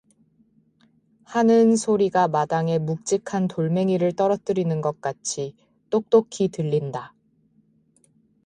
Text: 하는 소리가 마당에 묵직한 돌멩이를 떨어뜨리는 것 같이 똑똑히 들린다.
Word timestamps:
하는 1.25 1.75
소리가 1.75 2.27
마당에 2.27 2.79
묵직한 2.79 3.47
돌멩이를 3.47 4.15
떨어뜨리는 4.15 4.81
것 4.81 4.99
같이 4.99 5.53
똑똑히 5.91 6.47
들린다. 6.47 7.13